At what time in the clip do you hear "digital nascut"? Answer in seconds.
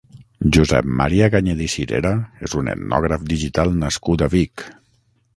3.33-4.25